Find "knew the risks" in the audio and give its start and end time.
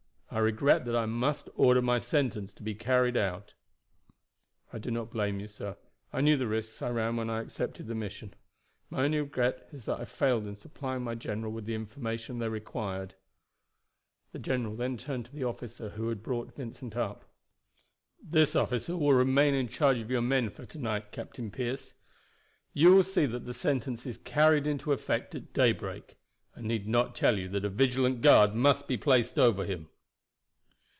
6.21-6.81